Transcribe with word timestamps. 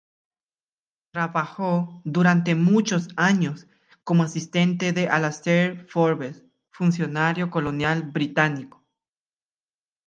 Trabajó 1.13 2.01
durante 2.05 2.55
muchos 2.55 3.09
años 3.17 3.67
como 4.03 4.23
asistente 4.23 4.93
de 4.93 5.07
Alastair 5.07 5.85
Forbes, 5.87 6.43
funcionario 6.71 7.51
colonial 7.51 8.09
británico. 8.11 8.83